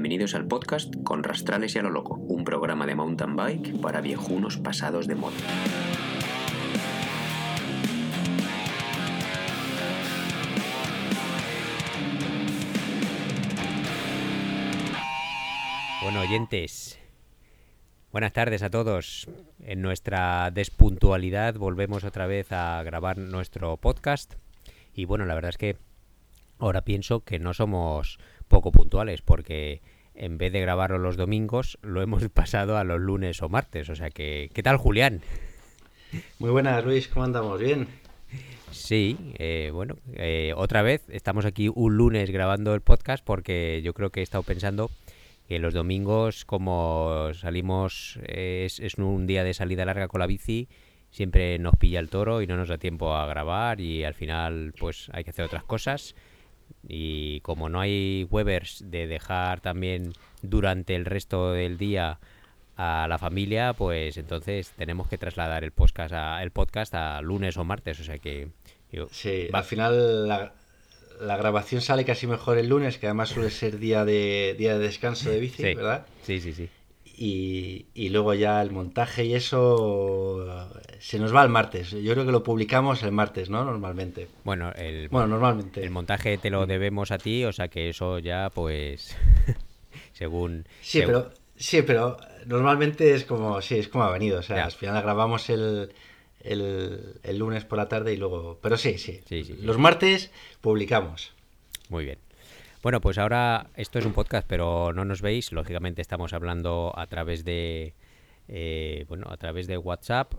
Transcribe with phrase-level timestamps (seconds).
[0.00, 4.00] Bienvenidos al podcast Con Rastrales y a lo Loco, un programa de mountain bike para
[4.00, 5.36] viejunos pasados de moda.
[16.02, 16.98] Bueno, oyentes,
[18.10, 19.28] buenas tardes a todos.
[19.62, 24.36] En nuestra despuntualidad volvemos otra vez a grabar nuestro podcast.
[24.94, 25.76] Y bueno, la verdad es que
[26.58, 28.18] ahora pienso que no somos
[28.50, 29.80] poco puntuales porque
[30.14, 33.88] en vez de grabarlo los domingos lo hemos pasado a los lunes o martes.
[33.88, 35.22] O sea que, ¿qué tal Julián?
[36.38, 37.58] Muy buenas Luis, ¿cómo andamos?
[37.58, 37.88] ¿Bien?
[38.72, 43.94] Sí, eh, bueno, eh, otra vez estamos aquí un lunes grabando el podcast porque yo
[43.94, 44.90] creo que he estado pensando
[45.48, 50.68] que los domingos como salimos, es, es un día de salida larga con la bici,
[51.10, 54.72] siempre nos pilla el toro y no nos da tiempo a grabar y al final
[54.78, 56.14] pues hay que hacer otras cosas
[56.86, 62.18] y como no hay Webers de dejar también durante el resto del día
[62.76, 67.56] a la familia, pues entonces tenemos que trasladar el podcast a, el podcast a lunes
[67.58, 68.48] o martes, o sea que...
[69.10, 70.54] sí, al final la,
[71.20, 74.86] la, grabación sale casi mejor el lunes, que además suele ser día de, día de
[74.86, 76.06] descanso de bici, ¿verdad?
[76.22, 76.70] Sí, sí, sí.
[77.22, 81.90] Y, y, luego ya el montaje y eso se nos va el martes.
[81.90, 83.62] Yo creo que lo publicamos el martes, ¿no?
[83.62, 84.26] Normalmente.
[84.42, 85.84] Bueno, el, bueno, normalmente.
[85.84, 89.14] El montaje te lo debemos a ti, o sea que eso ya, pues,
[90.14, 90.64] según...
[90.80, 91.06] Sí, según...
[91.08, 94.38] pero sí, pero normalmente es como, sí, es como ha venido.
[94.38, 94.64] O sea, ya.
[94.64, 95.92] al final grabamos el,
[96.42, 98.58] el, el, lunes por la tarde y luego...
[98.62, 99.20] Pero sí, sí.
[99.28, 100.30] sí, sí Los martes
[100.62, 101.34] publicamos.
[101.90, 102.18] Muy bien.
[102.82, 105.52] Bueno, pues ahora esto es un podcast, pero no nos veis.
[105.52, 107.92] Lógicamente estamos hablando a través de,
[108.48, 110.32] eh, bueno, a través de WhatsApp.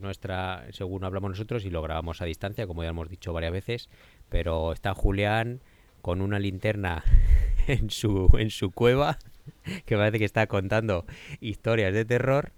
[0.00, 3.88] Nuestra, según hablamos nosotros y lo grabamos a distancia, como ya hemos dicho varias veces.
[4.28, 5.60] Pero está Julián
[6.02, 7.04] con una linterna
[7.68, 9.18] en su, en su cueva,
[9.86, 11.06] que parece que está contando
[11.40, 12.50] historias de terror.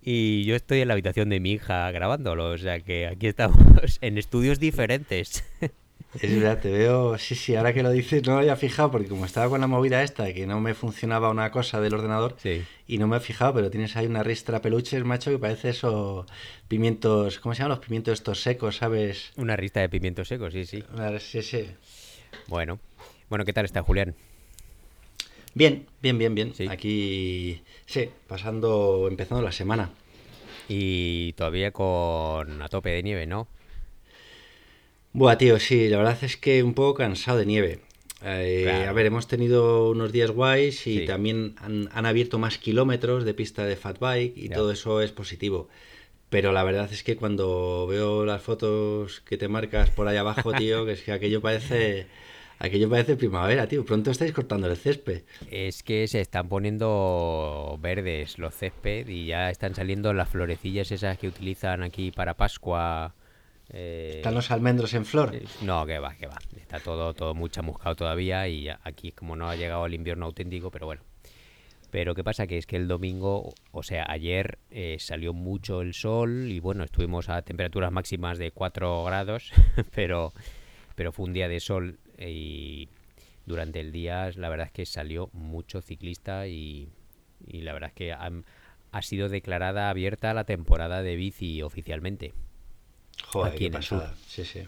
[0.00, 3.98] Y yo estoy en la habitación de mi hija grabándolo, o sea que aquí estamos
[4.00, 5.44] en estudios diferentes.
[6.14, 9.08] Es verdad, te veo, sí, sí, ahora que lo dices no me había fijado porque
[9.08, 12.64] como estaba con la movida esta que no me funcionaba una cosa del ordenador sí.
[12.86, 16.24] y no me he fijado, pero tienes ahí una ristra peluches, macho, que parece eso,
[16.66, 19.32] pimientos, ¿cómo se llaman los pimientos estos secos, sabes?
[19.36, 20.82] Una ristra de pimientos secos, sí, sí.
[21.20, 21.66] Sí, sí.
[22.46, 22.80] Bueno,
[23.28, 24.14] bueno, ¿qué tal está Julián?
[25.54, 26.54] Bien, bien, bien, bien.
[26.54, 26.66] ¿Sí?
[26.68, 29.90] Aquí, sí, pasando, empezando la semana.
[30.68, 33.46] Y todavía con a tope de nieve, ¿no?
[35.18, 37.80] Buah, tío, sí, la verdad es que un poco cansado de nieve.
[38.22, 38.90] Eh, claro.
[38.90, 41.06] A ver, hemos tenido unos días guays y sí.
[41.06, 44.54] también han, han, abierto más kilómetros de pista de fat bike y yeah.
[44.54, 45.68] todo eso es positivo.
[46.28, 50.52] Pero la verdad es que cuando veo las fotos que te marcas por ahí abajo,
[50.56, 52.06] tío, que es que aquello parece...
[52.60, 53.84] Aquello parece primavera, tío.
[53.84, 55.22] Pronto estáis cortando el césped.
[55.50, 61.18] Es que se están poniendo verdes los césped y ya están saliendo las florecillas esas
[61.18, 63.14] que utilizan aquí para Pascua.
[63.70, 65.32] Eh, ¿Están los almendros en flor?
[65.62, 66.38] No, que va, que va.
[66.56, 70.70] Está todo, todo muy chamuscado todavía y aquí como no ha llegado el invierno auténtico,
[70.70, 71.02] pero bueno.
[71.90, 75.94] Pero qué pasa que es que el domingo, o sea, ayer eh, salió mucho el
[75.94, 79.52] sol y bueno, estuvimos a temperaturas máximas de 4 grados,
[79.94, 80.32] pero,
[80.94, 82.88] pero fue un día de sol y
[83.46, 86.88] durante el día la verdad es que salió mucho ciclista y,
[87.46, 88.30] y la verdad es que ha,
[88.92, 92.34] ha sido declarada abierta la temporada de bici oficialmente.
[93.26, 94.04] Joder, aquí en el sur.
[94.26, 94.60] Sí, sí.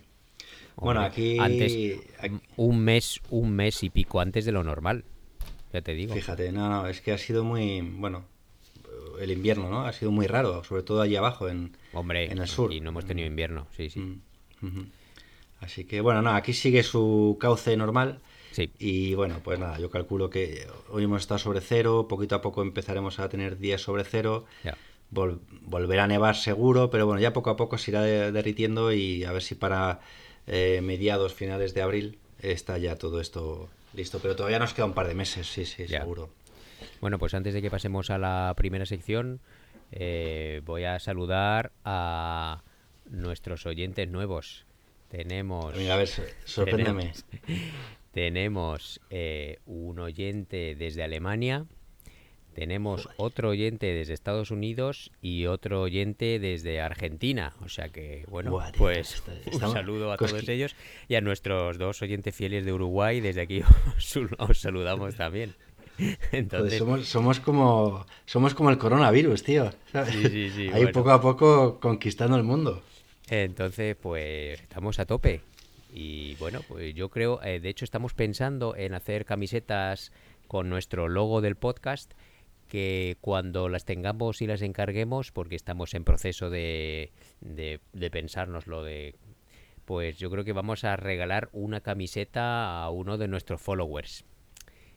[0.77, 1.38] Bueno, aquí...
[1.38, 2.00] Antes,
[2.56, 5.05] un mes, un mes y pico antes de lo normal,
[5.72, 6.15] ya te digo.
[6.15, 8.25] Fíjate, no, no, es que ha sido muy, bueno,
[9.21, 9.83] el invierno, ¿no?
[9.87, 12.72] Ha sido muy raro, sobre todo allí abajo, en, Hombre, en el sur.
[12.72, 14.00] Y no hemos tenido invierno, sí, sí.
[14.00, 14.21] Mm
[14.62, 14.87] -hmm.
[15.60, 18.21] Así que, bueno, no, aquí sigue su cauce normal.
[18.53, 18.71] Sí.
[18.78, 22.62] Y bueno, pues nada, yo calculo que hoy hemos estado sobre cero, poquito a poco
[22.62, 24.47] empezaremos a tener días sobre cero.
[24.65, 24.77] Ya
[25.10, 28.92] vol volverá a nevar seguro, pero bueno, ya poco a poco se irá de derritiendo
[28.92, 30.01] y a ver si para
[30.47, 34.18] eh, mediados, finales de abril está ya todo esto listo.
[34.21, 36.01] Pero todavía nos queda un par de meses, sí, sí, ya.
[36.01, 36.30] seguro.
[37.01, 39.41] Bueno, pues antes de que pasemos a la primera sección,
[39.92, 42.62] eh, voy a saludar a
[43.09, 44.66] nuestros oyentes nuevos.
[45.09, 45.74] Tenemos...
[45.74, 46.09] A ver,
[46.45, 47.12] sorpréndeme.
[47.12, 47.24] Tenemos,
[48.12, 51.66] tenemos eh, un oyente desde Alemania.
[52.54, 57.54] Tenemos otro oyente desde Estados Unidos y otro oyente desde Argentina.
[57.64, 60.74] O sea que, bueno, Buah, pues un saludo a todos ellos
[61.08, 63.20] y a nuestros dos oyentes fieles de Uruguay.
[63.20, 63.62] Desde aquí
[63.97, 65.54] os, os saludamos también.
[66.32, 66.78] Entonces...
[66.78, 69.70] Somos, somos, como, somos como el coronavirus, tío.
[70.06, 70.92] Sí, sí, sí, Ahí bueno.
[70.92, 72.82] poco a poco conquistando el mundo.
[73.28, 75.42] Entonces, pues estamos a tope.
[75.92, 80.12] Y bueno, pues yo creo, eh, de hecho estamos pensando en hacer camisetas
[80.47, 82.12] con nuestro logo del podcast
[82.71, 89.17] que cuando las tengamos y las encarguemos, porque estamos en proceso de, de, pensárnoslo, de,
[89.84, 94.25] pues yo creo que vamos a regalar una camiseta a uno de nuestros followers.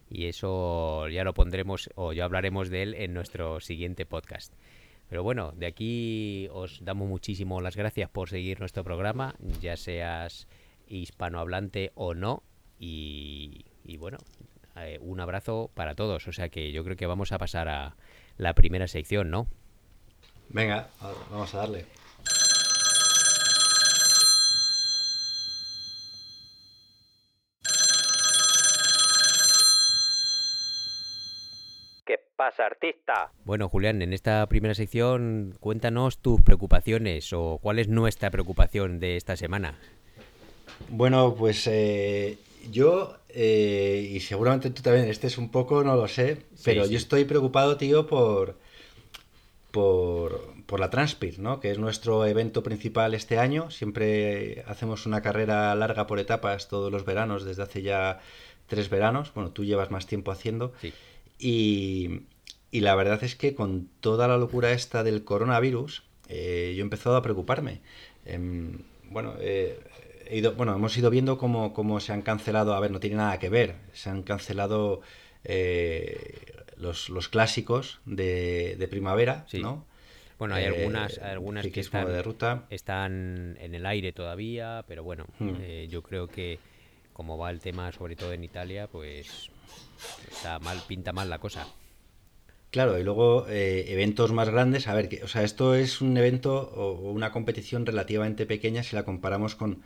[0.10, 4.54] Y eso ya lo pondremos o ya hablaremos de él en nuestro siguiente podcast.
[5.10, 10.48] Pero bueno, de aquí os damos muchísimo las gracias por seguir nuestro programa, ya seas
[10.88, 12.44] hispanohablante o no.
[12.78, 13.66] Y
[13.98, 14.18] bueno,
[14.76, 16.28] eh, un abrazo para todos.
[16.28, 17.96] O sea que yo creo que vamos a pasar a
[18.38, 19.48] la primera sección, ¿no?
[20.50, 20.90] Venga,
[21.32, 21.86] vamos a darle.
[32.06, 33.32] ¿Qué pasa, artista?
[33.46, 39.16] Bueno, Julián, en esta primera sección cuéntanos tus preocupaciones o cuál es nuestra preocupación de
[39.16, 39.80] esta semana.
[40.90, 42.38] Bueno, pues eh,
[42.72, 47.26] yo, eh, y seguramente tú también estés un poco, no lo sé, pero yo estoy
[47.26, 48.58] preocupado, tío, por,
[49.72, 51.60] por, por, la Transpir, ¿no?
[51.60, 53.72] Que es nuestro evento principal este año.
[53.72, 58.22] Siempre hacemos una carrera larga por etapas todos los veranos, desde hace ya
[58.68, 59.34] tres veranos.
[59.34, 60.74] Bueno, tú llevas más tiempo haciendo.
[61.40, 62.22] Y,
[62.72, 66.86] y, la verdad es que con toda la locura esta del coronavirus, eh, yo he
[66.86, 67.82] empezado a preocuparme.
[68.26, 68.80] Em,
[69.10, 69.80] bueno, eh,
[70.42, 73.76] bueno, hemos ido viendo cómo, se han cancelado, a ver, no tiene nada que ver,
[73.94, 75.02] se han cancelado
[75.44, 79.86] eh, los, clásicos de, primavera, ¿no?
[80.40, 82.66] Bueno, hay algunas, eh, algunas que están, de ruta.
[82.70, 85.54] están en el aire todavía, pero bueno, hmm.
[85.62, 86.60] eh, yo creo que
[87.14, 89.52] como va el tema, sobre todo en Italia, pues
[90.32, 91.68] está mal, pinta mal la cosa.
[92.72, 94.88] Claro, y luego eventos más grandes.
[94.88, 98.96] A ver, que, o sea, esto es un evento o una competición relativamente pequeña si
[98.96, 99.84] la comparamos con,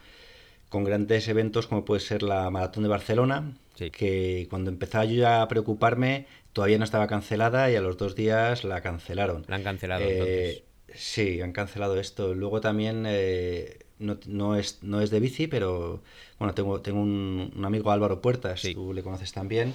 [0.69, 5.41] con grandes eventos como puede ser la Maratón de Barcelona, que cuando empezaba yo ya
[5.41, 9.45] a preocuparme todavía no estaba cancelada y a los dos días la cancelaron.
[9.47, 10.63] La han cancelado eh, entonces.
[10.95, 12.33] Sí, han cancelado esto.
[12.33, 16.01] Luego también eh, no, es, no es de bici, pero
[16.39, 19.73] bueno, tengo, tengo un, amigo Álvaro Puertas, tú le conoces también,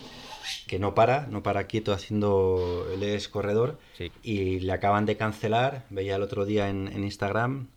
[0.67, 3.79] que no para, no para quieto haciendo, él es corredor
[4.23, 7.69] y le acaban de cancelar, veía el otro día en, Instagram,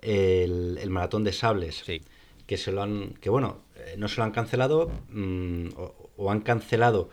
[0.00, 1.82] el, el maratón de sables.
[1.84, 2.00] Sí
[2.46, 5.68] que se lo han, que bueno, eh, no se lo han cancelado mm,
[6.16, 7.10] o, han cancelado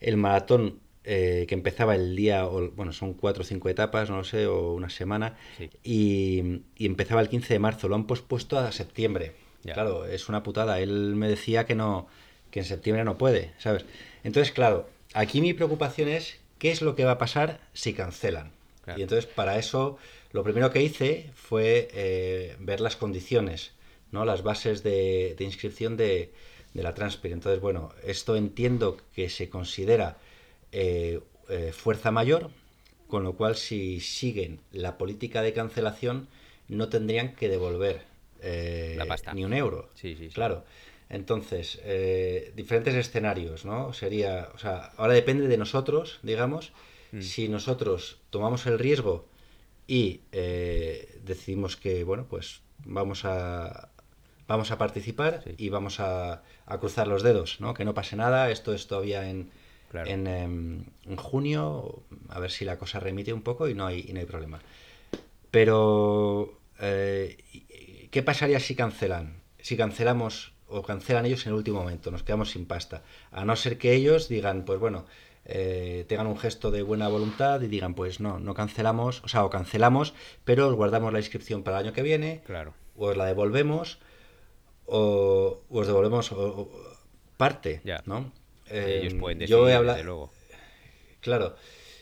[0.00, 4.18] el maratón eh, que empezaba el día, o, bueno, son cuatro o cinco etapas, no
[4.18, 5.36] lo sé, o una semana,
[5.82, 9.32] y, empezaba el 15 de marzo, lo han pospuesto a septiembre.
[9.62, 10.80] Claro, es una putada.
[10.80, 12.08] Él me decía que no,
[12.50, 13.84] que en septiembre no puede, ¿sabes?
[14.24, 18.50] Entonces, claro, aquí mi preocupación es qué es lo que va a pasar si cancelan.
[18.96, 19.98] Y entonces, para eso,
[20.32, 23.72] lo primero que hice fue eh, ver las condiciones
[24.12, 24.24] ¿no?
[24.24, 26.30] las bases de, inscripción de,
[26.74, 27.32] la Transpir.
[27.32, 30.18] Entonces, bueno, esto entiendo que se considera
[30.70, 32.50] eh, eh, fuerza mayor,
[33.08, 36.28] con lo cual si siguen la política de cancelación
[36.68, 38.02] no tendrían que devolver
[38.40, 38.98] eh,
[39.34, 39.90] ni un euro.
[39.94, 40.64] Sí, sí, Claro.
[41.10, 41.78] Entonces,
[42.54, 43.92] diferentes escenarios, ¿no?
[43.92, 46.72] Sería, o sea, ahora depende de nosotros, digamos,
[47.10, 47.20] mm.
[47.20, 49.28] si nosotros tomamos el riesgo
[49.86, 50.22] y
[51.22, 53.91] decidimos que, bueno, pues vamos a,
[54.52, 56.42] vamos a participar y vamos a,
[56.78, 57.72] cruzar los dedos, ¿no?
[57.72, 59.50] Que no pase nada, esto es todavía en,
[59.94, 64.20] em, en, junio, a ver si la cosa remite un poco y no hay, no
[64.20, 64.60] hay problema.
[65.50, 67.38] Pero, eh,
[68.10, 69.40] ¿qué pasaría si cancelan?
[69.58, 73.02] Si cancelamos o cancelan ellos en el último momento, nos quedamos sin pasta.
[73.30, 75.06] A no ser que ellos digan, pues bueno,
[75.46, 79.46] eh, tengan un gesto de buena voluntad y digan, pues no, no cancelamos, o sea,
[79.46, 80.12] o cancelamos,
[80.44, 82.74] pero os guardamos la inscripción para el año que viene, claro.
[82.96, 83.98] o os la devolvemos,
[84.92, 86.30] o, os devolvemos
[87.36, 88.30] parte, ¿no?
[88.68, 90.32] ellos pueden decidir, yo he hablado, luego.
[91.20, 91.56] Claro,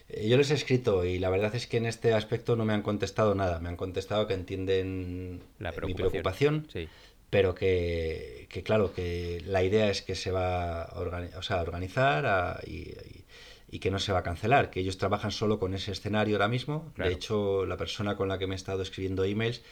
[0.09, 2.73] eh, yo les he escrito y la verdad es que en este aspecto no me
[2.73, 3.61] han contestado nada.
[3.61, 6.66] Me han contestado que entienden mi preocupación,
[7.28, 14.00] pero que, claro, que la idea es que se va a, organizar y, que no
[14.00, 16.92] se va a cancelar, que ellos trabajan solo con ese escenario ahora mismo.
[16.97, 19.62] De hecho, la persona con la que me he estado escribiendo emails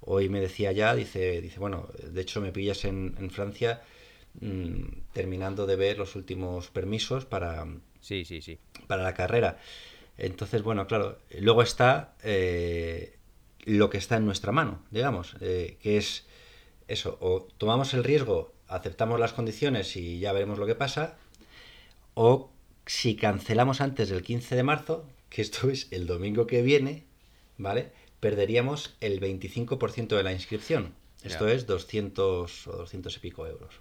[0.00, 3.82] Hoy me decía ya, dice, dice bueno, de hecho me pillas en, Francia
[4.40, 7.66] mm, terminando de ver los últimos permisos para,
[8.00, 8.58] sí, sí, sí.
[8.86, 9.58] para la carrera.
[10.18, 13.16] Entonces, bueno, claro, luego está eh,
[13.64, 16.26] lo que está en nuestra mano, digamos, eh, que es
[16.88, 21.18] eso, o tomamos el riesgo, aceptamos las condiciones y ya veremos lo que pasa,
[22.14, 22.50] o
[22.86, 27.04] si cancelamos antes del 15 de marzo, que esto es el domingo que viene,
[27.58, 27.90] ¿vale?
[28.20, 30.94] Perderíamos el 25% de la inscripción.
[31.22, 33.74] Esto es 200 o 200 y pico euros.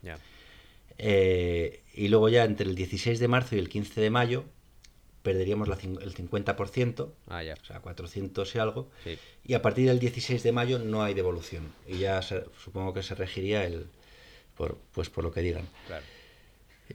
[0.97, 4.45] Eh, y luego ya entre el 16 de marzo y el 15 de mayo
[5.21, 8.91] perderíamos el 50%, ah, o sea, 400 y algo,
[9.43, 13.15] y a partir del 16 de mayo no hay devolución, y ya supongo que se
[13.15, 13.87] regiría el
[14.55, 15.67] por, pues por lo que digan.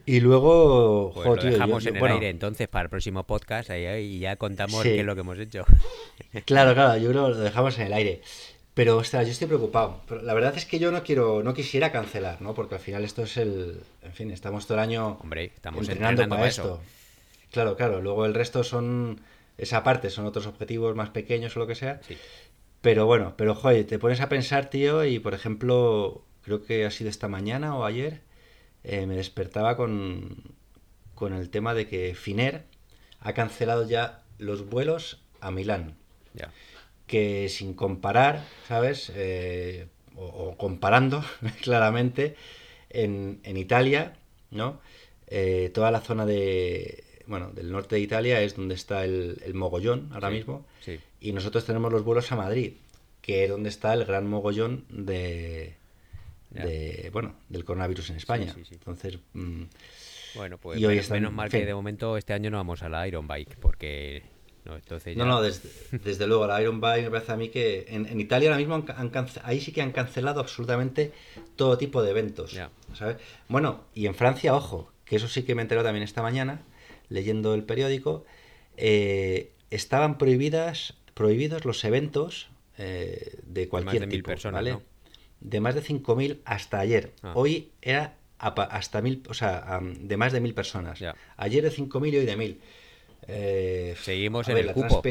[0.05, 4.35] Y luego, pues lo dejamos en el aire entonces para el próximo podcast y ya
[4.37, 5.65] contamos qué es lo que hemos hecho.
[6.45, 8.21] Claro, claro, yo creo que lo dejamos en el aire.
[8.73, 10.01] Pero, ostras, yo estoy preocupado.
[10.23, 12.53] la verdad es que yo no quiero, no quisiera cancelar, ¿no?
[12.53, 16.27] Porque al final esto es el, en fin, estamos todo el año Hombre, estamos entrenando,
[16.29, 16.81] para esto.
[17.51, 18.01] Claro, claro.
[18.01, 19.19] Luego el resto son
[19.57, 21.99] esa parte, son otros objetivos más pequeños o lo que sea.
[22.81, 26.91] Pero bueno, pero joder, te pones a pensar, tío, y por ejemplo, creo que ha
[26.91, 28.21] sido esta mañana o ayer,
[28.83, 30.43] eh, me despertaba con,
[31.15, 32.63] con el tema de que Finer
[33.19, 35.95] ha cancelado ya los vuelos a Milán.
[37.07, 39.11] Que sin comparar, ¿sabes?
[39.15, 41.23] Eh, o, comparando
[41.61, 42.35] claramente,
[42.89, 44.13] en, en, Italia,
[44.49, 44.79] ¿no?
[45.27, 50.09] Eh, toda la zona de, bueno, del norte de Italia es donde está el, mogollón
[50.13, 50.65] ahora mismo.
[51.19, 52.73] Y nosotros tenemos los vuelos a Madrid,
[53.21, 55.75] que es donde está el gran mogollón de,
[57.11, 58.53] bueno, del coronavirus en España.
[58.71, 59.63] Entonces, mm,
[60.35, 60.79] bueno, pues
[61.09, 64.23] menos, mal que de momento este año no vamos a la Iron Bike, porque
[64.65, 68.19] no, entonces no, no, desde, luego la Iron Bike me parece a mí que en,
[68.19, 69.11] Italia ahora mismo han,
[69.43, 71.11] ahí sí que han cancelado absolutamente
[71.55, 72.57] todo tipo de eventos.
[72.93, 73.17] ¿sabes?
[73.47, 76.61] Bueno, y en Francia, ojo, que eso sí que me enteró también esta mañana,
[77.09, 78.25] leyendo el periódico,
[78.77, 84.79] eh, estaban prohibidas, prohibidos los eventos eh, de cualquier de tipo, personas, ¿vale?
[85.41, 87.11] De más de 5.000 hasta ayer.
[87.21, 87.33] Ah.
[87.35, 90.99] Hoy era hasta mil, o sea, de más de mil personas.
[91.37, 92.57] Ayer de 5.000 y hoy de 1.000.
[93.27, 95.01] Eh, Seguimos en el cupo.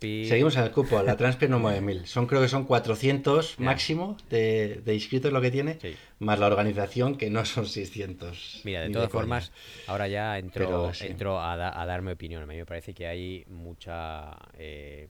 [0.00, 1.02] Seguimos en el cupo.
[1.02, 2.06] La Transpi no mueve mil.
[2.06, 5.78] Son, creo que son 400 máximo de, inscritos lo que tiene,
[6.18, 8.62] más la organización que no son 600.
[8.64, 9.52] Mira, de todas formas,
[9.86, 12.42] ahora ya entro, entro a, darme opinión.
[12.42, 14.36] A mí me parece que hay mucha.
[14.58, 15.08] Eh,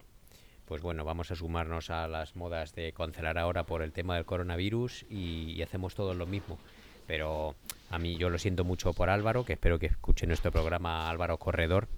[0.72, 4.24] pues bueno, vamos a sumarnos a las modas de cancelar ahora por el tema del
[4.24, 6.58] coronavirus y, y hacemos todo lo mismo.
[7.06, 7.56] Pero
[7.90, 11.36] a mí yo lo siento mucho por Álvaro, que espero que escuche nuestro programa Álvaro
[11.36, 11.88] Corredor,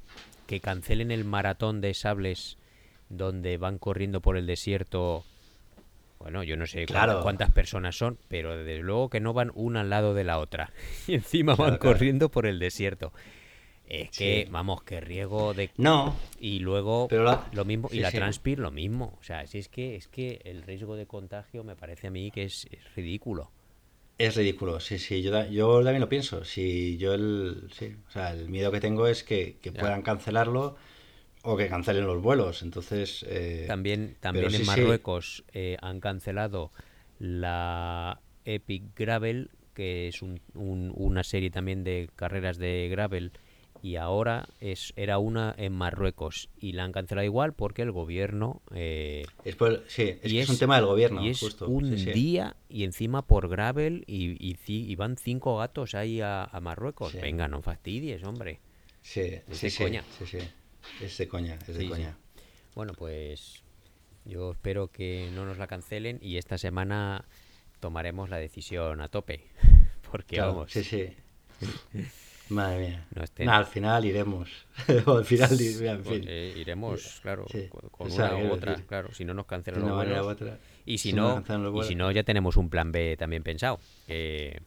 [0.49, 2.59] que cancelen el maratón de sables
[3.09, 5.23] donde van corriendo por el desierto.
[6.19, 6.85] Bueno, yo no sé
[7.23, 10.73] cuántas, personas son, pero desde luego que no van una al lado de la otra.
[11.07, 13.12] Y encima van corriendo por el desierto.
[13.88, 15.71] Es que, vamos, que riego de...
[15.76, 16.17] No.
[16.41, 17.09] Y luego
[17.53, 19.19] lo mismo, y la Transpir lo mismo.
[19.21, 22.31] O sea, si es que, es que el riesgo de contagio me parece a mí
[22.31, 23.50] que es ridículo.
[24.17, 26.45] Es ridículo, sí, sí, yo, yo también lo pienso.
[26.45, 30.76] Si yo el, sí, o sea, el miedo que tengo es que, puedan cancelarlo
[31.43, 32.62] o que cancelen los vuelos.
[32.62, 33.25] Entonces.
[33.29, 36.71] Eh, también también en Marruecos eh, han cancelado
[37.19, 43.33] la Epic Gravel, que es un, una serie también de carreras de gravel
[43.85, 48.62] y ahora es era una en Marruecos y la han cancelado igual porque el gobierno
[48.75, 53.47] eh, es sí es, un tema del gobierno y es un día y encima por
[53.47, 57.12] gravel y, y, van cinco gatos ahí a, Marruecos.
[57.12, 58.59] Venga no fastidies hombre.
[59.03, 60.03] Sí es de coña.
[60.19, 60.38] sí sí.
[61.03, 62.17] Es de coña es de coña.
[62.75, 63.64] Bueno pues
[64.25, 67.26] yo espero que no nos la cancelen y esta semana
[67.81, 69.45] tomaremos la decisión a tope
[70.11, 70.73] porque vamos.
[70.73, 71.14] sí sí
[72.49, 73.07] Madre mía.
[73.49, 74.51] al final iremos.
[75.07, 77.47] al final eh, iremos, claro,
[77.91, 79.13] con, una u otra, claro.
[79.13, 80.39] Si no nos cancelan los vuelos.
[80.85, 81.43] y si, no,
[81.81, 83.81] y si no, ya tenemos un plan B también pensado.
[84.07, 84.61] que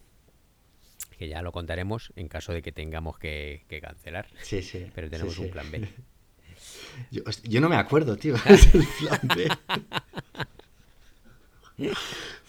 [1.19, 4.27] ya lo contaremos en caso de que tengamos que, cancelar.
[4.41, 4.87] Sí, sí.
[4.93, 5.87] Pero tenemos un plan B.
[7.11, 8.35] Yo, yo, no me acuerdo, tío.
[8.45, 9.47] el plan B.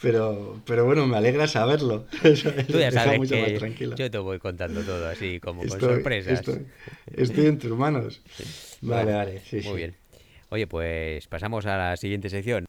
[0.01, 2.07] Pero, pero bueno, me alegra saberlo.
[2.23, 6.45] Tú ya sabes que yo te voy contando todo así, como con sorpresas.
[7.15, 8.23] Estoy, en tus manos.
[8.81, 9.43] Vale, vale.
[9.65, 9.97] muy bien.
[10.51, 12.67] Oye, pues pasamos a la siguiente sección.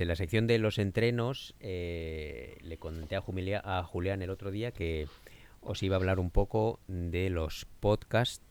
[0.00, 3.22] En la sección de los entrenos eh, le conté a,
[3.64, 5.06] a Julián el otro día que
[5.60, 8.44] os iba a hablar un poco de los podcasts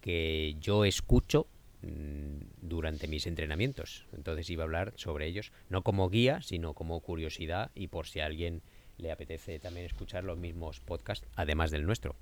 [0.00, 1.46] que yo escucho
[1.82, 4.06] mm, durante mis entrenamientos.
[4.12, 8.20] Entonces iba a hablar sobre ellos, no como guía, sino como curiosidad y por si
[8.20, 8.62] a alguien
[8.98, 12.16] le apetece también escuchar los mismos podcasts, además del nuestro.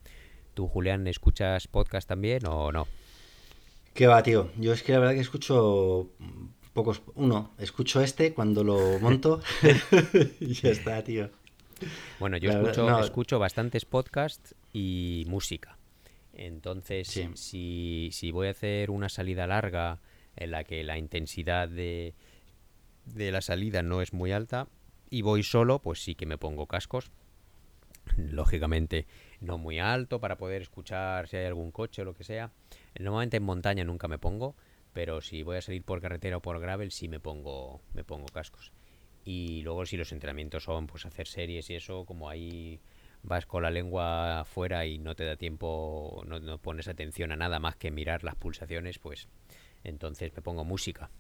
[0.55, 2.87] ¿Tú, Julián, escuchas podcast también o no?
[3.95, 4.51] ¿Qué va, tío?
[4.57, 6.11] Yo es que la verdad que escucho
[6.73, 7.03] pocos.
[7.15, 9.41] Uno, escucho este cuando lo monto
[10.41, 11.31] y ya está, tío.
[12.19, 15.79] Bueno, yo escucho, escucho bastantes podcasts y música.
[16.35, 19.99] Entonces, si, si voy a hacer una salida larga
[20.37, 22.15] en la que la intensidad de,
[23.05, 24.69] de la salida no es muy alta
[25.11, 27.11] y voy solo, pues sí que me pongo cascos.
[28.17, 29.07] Lógicamente
[29.41, 32.53] no muy alto para poder escuchar si hay algún coche o lo que sea.
[32.99, 34.55] Normalmente en montaña nunca me pongo,
[34.93, 38.27] pero si voy a salir por carretera o por gravel sí me pongo me pongo
[38.27, 38.73] cascos.
[39.25, 42.81] Y luego si los entrenamientos son pues hacer series y eso, como ahí
[43.23, 47.37] vas con la lengua afuera y no te da tiempo, no, no pones atención a
[47.37, 49.29] nada más que mirar las pulsaciones, pues
[49.85, 51.11] entonces me pongo música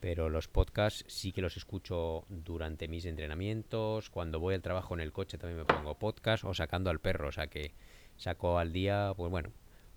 [0.00, 5.00] pero los podcasts sí que los escucho durante mis entrenamientos, cuando voy al trabajo en
[5.00, 7.74] el coche también me pongo podcast o sacando al perro, o sea que
[8.16, 9.52] saco al día, pues bueno,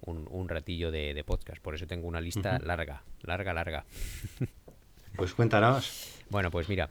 [0.06, 3.86] un, ratillo de, podcast, por eso tengo una lista larga, larga, larga.
[5.16, 6.20] pues cuéntanos.
[6.30, 6.90] Bueno, pues mira,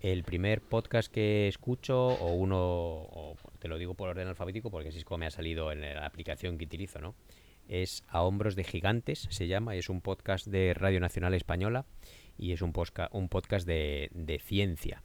[0.00, 4.88] el primer podcast que escucho, o uno, o te lo digo por orden alfabético porque
[4.88, 7.14] así es como me ha salido en la aplicación que utilizo, ¿no?
[7.68, 11.84] Es A Hombros de Gigantes, se llama, y es un podcast de Radio Nacional Española
[12.36, 12.72] y es un,
[13.12, 15.02] un podcast de, ciencia.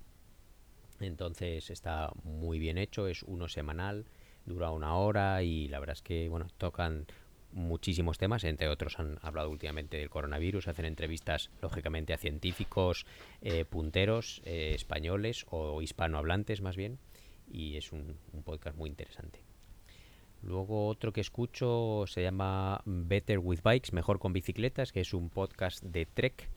[1.01, 4.05] Entonces está muy bien hecho, es uno semanal,
[4.45, 7.05] dura una hora y la verdad es que bueno, tocan
[7.55, 13.05] muchísimos temas, entre otros han hablado últimamente del coronavirus, hacen entrevistas lógicamente a científicos
[13.41, 16.99] eh, punteros eh, españoles o hispanohablantes más bien
[17.49, 19.39] y es un, un, podcast muy interesante.
[20.43, 25.29] Luego otro que escucho se llama Better with Bikes, mejor con bicicletas, que es un
[25.29, 26.49] podcast de Trek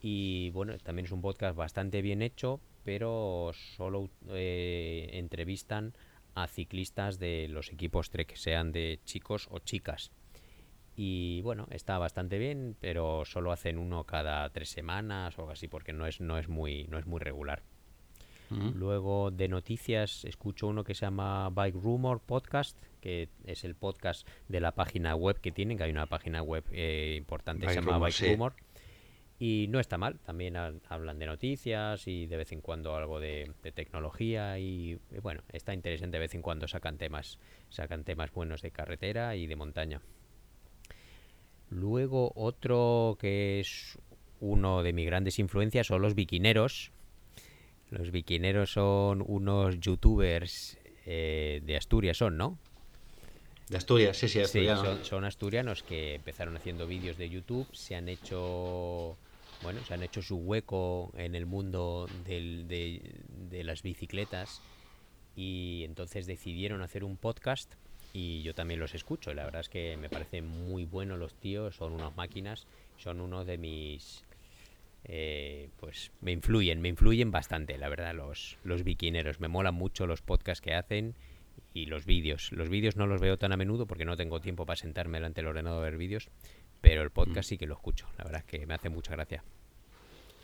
[0.00, 5.94] y bueno, también es un podcast bastante bien hecho, pero solo eh, entrevistan
[6.34, 10.12] a ciclistas de los equipos Trek, sean de chicos o chicas.
[11.00, 15.68] Y bueno, está bastante bien, pero solo hacen uno cada tres semanas o algo así,
[15.68, 17.62] porque no es, no es, muy, no es muy regular.
[18.50, 24.26] Luego de noticias escucho uno que se llama Bike Rumor Podcast, que es el podcast
[24.48, 27.80] de la página web que tienen, que hay una página web eh, importante que se
[27.80, 28.54] llama Bike Rumor.
[29.38, 33.52] Y no está mal, también hablan de noticias y de vez en cuando algo de,
[33.72, 38.72] tecnología y, bueno, está interesante de vez en cuando sacan temas, sacan temas buenos de
[38.72, 40.00] carretera y de montaña.
[41.70, 43.98] Luego otro que es
[44.40, 46.92] uno de mis grandes influencias son los biquineros.
[47.90, 52.58] Los biquineros son unos youtubers eh, de Asturias, son, ¿no?
[53.68, 54.84] De Asturias, sí, sí, asturianos.
[54.84, 59.16] son, son, asturianos que empezaron haciendo vídeos de YouTube, se han hecho
[59.62, 64.62] bueno, se han hecho su hueco en el mundo de, las bicicletas
[65.34, 67.74] y entonces decidieron hacer un podcast
[68.12, 69.32] y yo también los escucho.
[69.34, 72.66] La verdad es que me parecen muy buenos los tíos, son unas máquinas,
[72.96, 74.24] son uno de mis...
[75.04, 79.40] Eh, pues me influyen, me influyen bastante, la verdad, los, los biquineros.
[79.40, 81.14] Me molan mucho los podcasts que hacen
[81.72, 82.52] y los vídeos.
[82.52, 85.40] Los vídeos no los veo tan a menudo porque no tengo tiempo para sentarme delante
[85.40, 86.28] del ordenador a ver vídeos,
[86.80, 87.50] pero el podcast mm.
[87.50, 88.06] sí que lo escucho.
[88.18, 89.44] La verdad es que me hace mucha gracia.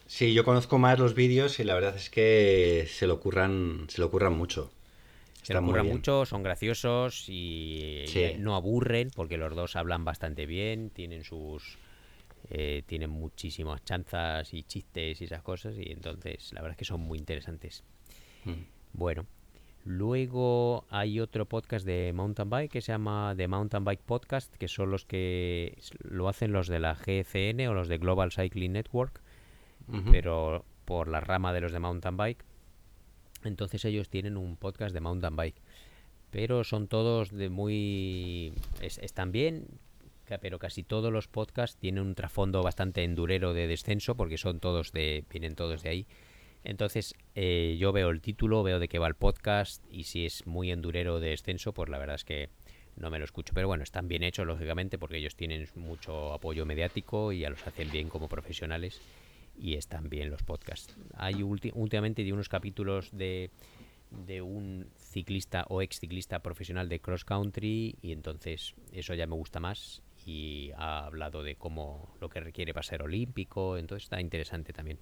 [0.07, 4.01] Sí, yo conozco más los vídeos y la verdad es que se lo ocurran, se
[4.01, 4.71] lo ocurran mucho.
[5.45, 8.05] Se lo mucho, son graciosos y,
[8.39, 11.79] no aburren porque los dos hablan bastante bien, tienen sus
[12.51, 16.85] eh, tienen muchísimas chanzas y chistes y esas cosas y entonces la verdad es que
[16.85, 17.85] son muy interesantes.
[18.45, 18.63] Mm.
[18.95, 19.27] Bueno,
[19.85, 24.67] Luego hay otro podcast de mountain bike que se llama The Mountain Bike Podcast, que
[24.67, 29.21] son los que lo hacen los de la GCN o los de Global Cycling Network,
[30.11, 32.45] pero por la rama de los de mountain bike.
[33.47, 35.61] Entonces ellos tienen un podcast de mountain bike,
[36.31, 39.67] pero son todos de muy están bien,
[40.41, 44.93] pero casi todos los podcasts tienen un trasfondo bastante endurero de descenso porque son todos
[44.93, 46.07] de vienen todos de ahí.
[46.65, 50.47] Entonces eh, yo veo el título, veo de qué va el podcast y si es
[50.47, 52.49] muy endurero de extenso, pues la verdad es que
[52.97, 53.53] no me lo escucho.
[53.55, 57.67] Pero bueno, están bien hechos, lógicamente, porque ellos tienen mucho apoyo mediático y ya los
[57.67, 59.01] hacen bien como profesionales
[59.57, 60.97] y están bien los podcasts.
[61.15, 63.51] Hay últimamente de unos capítulos de,
[64.11, 69.35] de un ciclista o ex ciclista profesional de cross country y entonces eso ya me
[69.35, 74.21] gusta más y ha hablado de cómo lo que requiere para ser olímpico, entonces está
[74.21, 74.99] interesante también.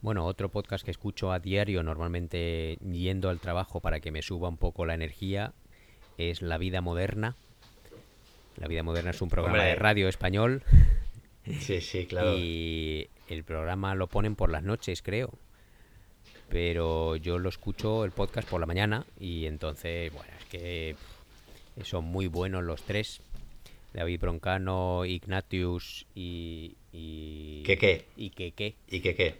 [0.00, 4.48] Bueno, otro podcast que escucho a diario, normalmente yendo al trabajo para que me suba
[4.48, 5.52] un poco la energía,
[6.18, 7.34] es La Vida Moderna.
[8.56, 10.62] La Vida Moderna es un programa de radio español.
[11.60, 12.36] Sí, sí, claro.
[12.36, 15.38] Y el programa lo ponen por las noches, creo.
[16.48, 20.96] Pero yo lo escucho el podcast por la mañana y entonces, bueno, es que
[21.82, 23.20] son muy buenos los tres.
[23.92, 26.76] David Broncano, Ignatius y...
[26.92, 28.04] y ¿Qué qué?
[28.16, 28.76] Y qué qué.
[28.88, 29.36] ¿Y qué qué?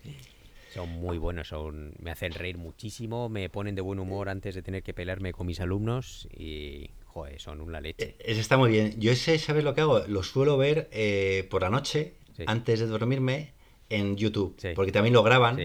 [0.73, 4.63] Son muy buenos, son, me hacen reír muchísimo, me ponen de buen humor antes de
[4.63, 8.05] tener que pelearme con mis alumnos y, joder, son una leche.
[8.05, 9.01] E, ese está muy bien.
[9.01, 10.01] Yo ese, ¿sabes lo que hago?
[10.07, 12.15] Lo suelo ver eh, por la noche,
[12.47, 13.55] antes de dormirme,
[13.89, 14.55] en YouTube.
[14.75, 15.59] Porque también lo graban,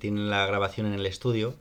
[0.00, 1.54] tienen la grabación en el estudio.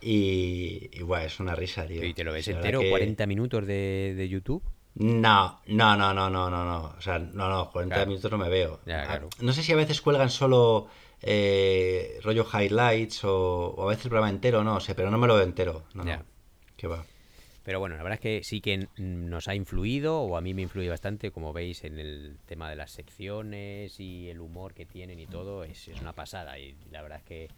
[0.00, 2.04] Y, y es una risa, tío.
[2.04, 2.82] ¿Y te lo ves entero?
[2.82, 4.62] ¿40 minutos de, de, YouTube?
[4.96, 6.94] No, no, no, no, no, no, no.
[6.98, 8.80] O sea, no, no, 40 minutos no me veo.
[8.88, 10.88] Ah, no sé si a veces cuelgan solo
[11.22, 15.36] eh, rollo highlights o, a veces el programa entero, no sé, pero no me lo
[15.36, 15.84] veo entero.
[15.94, 16.04] No,
[16.76, 17.04] ¿Qué va?
[17.64, 20.62] Pero bueno, la verdad es que sí que nos ha influido, o a mí me
[20.62, 25.18] influye bastante, como veis, en el tema de las secciones y el humor que tienen
[25.18, 26.58] y todo, es, es una pasada.
[26.58, 27.48] Y la verdad es que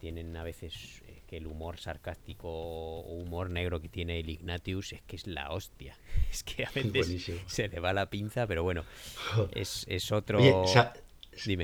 [0.00, 4.94] tienen a veces eh, que el humor sarcástico o humor negro que tiene el Ignatius
[4.94, 5.96] es que es la hostia.
[6.30, 8.84] Es que a veces se le va la pinza, pero bueno,
[9.52, 10.40] es, es otro...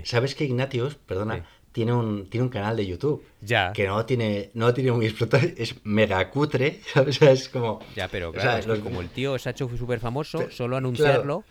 [0.05, 3.23] ¿Sabes que Ignatius, perdona, tiene, un, tiene un canal de YouTube?
[3.43, 3.71] Ya.
[3.75, 7.21] Que no tiene, no tiene muy explotado, es mega cutre, ¿sabes?
[7.21, 7.81] es como...
[7.95, 11.45] Ya, pero claro, como el tío se ha hecho súper famoso, solo anunciarlo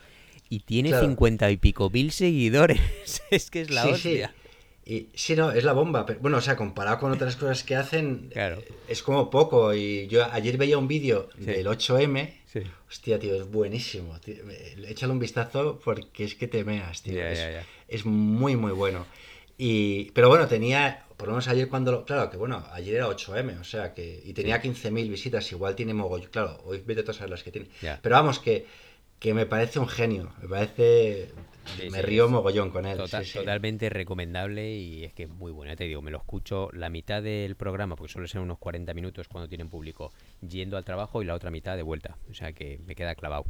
[0.50, 2.80] y tiene cincuenta y pico mil seguidores.
[3.30, 4.34] es que es la hostia.
[4.84, 4.92] Sí.
[4.92, 6.08] Y sí, no, es la bomba.
[6.08, 8.64] Pero, bueno, o sea, comparado con otras cosas que hacen, claro.
[8.88, 9.76] es como poco.
[9.76, 12.46] Y yo ayer veía un vídeo del 8M
[12.90, 14.18] Hostia, tío, es buenísimo.
[14.88, 17.22] Échale un vistazo porque es que te meas, tío.
[17.88, 19.06] es, muy, muy bueno.
[19.58, 23.60] Y, pero bueno, tenía, por lo menos ayer cuando, claro, que bueno, ayer era 8M,
[23.60, 27.44] o sea que, y tenía 15.000 visitas, igual tiene mogollón, claro, hoy vete todas las
[27.44, 27.70] que tiene.
[28.02, 28.66] Pero vamos, que,
[29.20, 31.32] que me parece un genio, me parece
[31.92, 32.98] me río mogollón con él.
[32.98, 35.76] totalmente recomendable y es que es muy bueno.
[35.76, 39.28] te digo, me lo escucho la mitad del programa, porque suele ser unos 40 minutos
[39.28, 40.12] cuando tienen público,
[40.48, 42.18] yendo al trabajo y la otra mitad de vuelta.
[42.30, 43.46] O sea que me queda clavado.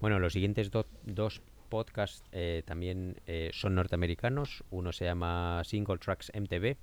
[0.00, 0.70] Bueno, los siguientes
[1.04, 4.64] dos podcasts eh, también eh, son norteamericanos.
[4.70, 6.76] Uno se llama Single Tracks MTV,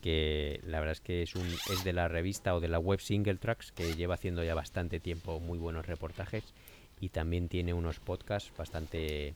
[0.00, 3.00] que la verdad es que es, un, es de la revista o de la web
[3.00, 6.52] Single Tracks, que lleva haciendo ya bastante tiempo muy buenos reportajes
[7.00, 9.34] y también tiene unos podcasts bastante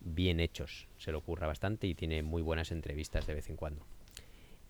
[0.00, 3.84] bien hechos, se lo ocurra bastante y tiene muy buenas entrevistas de vez en cuando.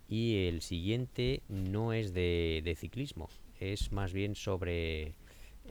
[0.09, 3.29] Y el siguiente no es de, ciclismo,
[3.61, 5.13] es más bien sobre,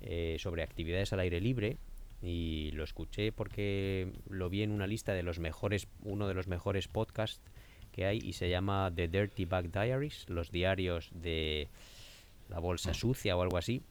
[0.02, 1.78] eh, sobre actividades al aire libre
[2.22, 6.48] y lo escuché porque lo vi en una lista de los mejores, uno de los
[6.48, 7.42] mejores podcasts
[7.92, 11.68] que hay y se llama The Dirty Bag Diaries, los diarios de
[12.50, 13.82] la bolsa sucia o algo así.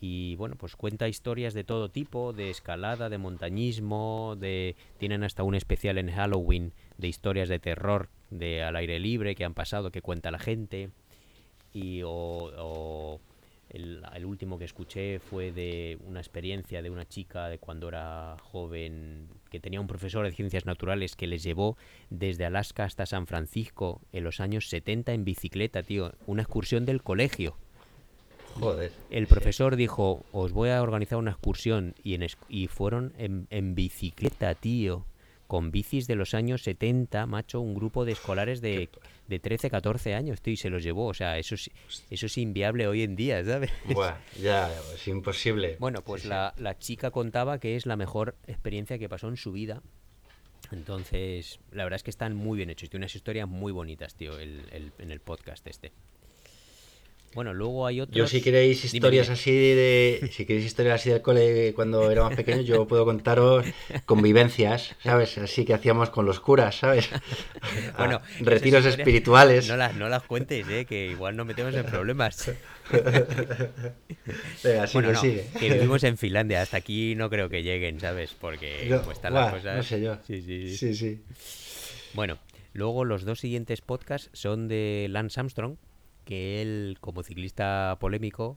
[0.00, 5.42] Y bueno, pues cuenta historias de todo tipo, de escalada, de montañismo, de tienen hasta
[5.42, 9.90] un especial en Halloween de historias de terror de al aire libre que han pasado,
[9.90, 10.90] que cuenta la gente
[11.74, 13.20] y o,
[13.70, 18.36] el, el, último que escuché fue de una experiencia de una chica de cuando era
[18.42, 21.76] joven que tenía un profesor de ciencias naturales que les llevó
[22.10, 27.02] desde Alaska hasta San Francisco en los años 70 en bicicleta, tío, una excursión del
[27.02, 27.56] colegio
[28.58, 28.92] Joder.
[29.10, 34.54] El profesor dijo, os voy a organizar una excursión y, en y fueron en, bicicleta,
[34.54, 35.06] tío.
[35.46, 38.88] Con bicis de los años 70, macho, un grupo de escolares de,
[39.30, 41.06] de 13, 14 años, tío, y se los llevó.
[41.06, 41.70] O sea, eso es,
[42.10, 43.70] eso es inviable hoy en día, ¿sabes?
[44.38, 45.76] ya, es imposible.
[45.80, 49.52] Bueno, pues la, la chica contaba que es la mejor experiencia que pasó en su
[49.52, 49.82] vida
[50.72, 52.90] entonces, la verdad es que están muy bien hechos.
[52.90, 55.92] Tiene unas historias muy bonitas, tío, el, el, en el podcast este.
[57.32, 58.16] Bueno, luego hay otros...
[58.16, 60.30] Yo si queréis historias así de...
[60.32, 63.64] Si queréis historias así del cole cuando éramos pequeños, yo puedo contaros
[64.04, 65.38] convivencias, ¿sabes?
[65.38, 67.08] Así que hacíamos con los curas, ¿sabes?
[67.96, 69.68] bueno, retiros espirituales.
[69.68, 70.86] No las, no las cuentes, ¿eh?
[70.86, 72.50] Que igual nos metemos en problemas.
[74.64, 78.34] Venga, bueno, no, que vivimos en Finlandia, hasta aquí no creo que lleguen, ¿sabes?
[78.34, 79.76] Porque pues están las cosas...
[79.76, 80.18] No sé yo.
[80.26, 80.76] Sí sí.
[80.76, 81.22] sí, sí.
[82.14, 82.38] Bueno,
[82.72, 85.76] luego los dos siguientes podcasts son de Lance Armstrong,
[86.30, 88.56] que él, como ciclista polémico,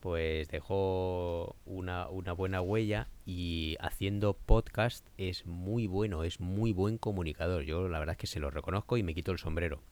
[0.00, 6.96] pues dejó una, una, buena huella y haciendo podcast es muy bueno, es muy buen
[6.96, 7.64] comunicador.
[7.64, 9.82] Yo la verdad es que se lo reconozco y me quito el sombrero.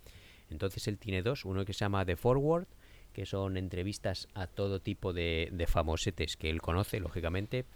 [0.48, 2.66] Entonces él tiene dos, uno que se llama The Forward,
[3.12, 7.66] que son entrevistas a todo tipo de, de famosetes que él conoce, lógicamente.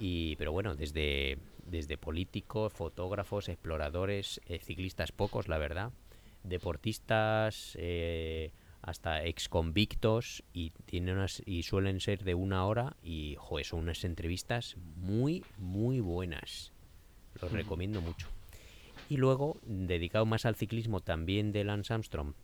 [0.00, 5.92] Y, pero bueno, desde, desde políticos, fotógrafos, exploradores, eh, ciclistas pocos, la verdad,
[6.42, 8.50] deportistas, eh,
[8.82, 13.80] hasta ex convictos y tienen unas, y suelen ser de una hora y joder, son
[13.80, 16.72] unas entrevistas muy muy buenas.
[17.40, 18.28] Los recomiendo mucho.
[19.08, 22.34] Y luego dedicado más al ciclismo también de Lance Armstrong